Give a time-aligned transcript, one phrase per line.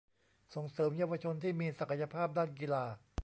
[0.55, 2.85] ส่งเสริมเยาวชนที่มีศักยภาพด้านกีฬา